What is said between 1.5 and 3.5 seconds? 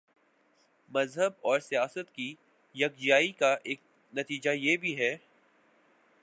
سیاست کی یک جائی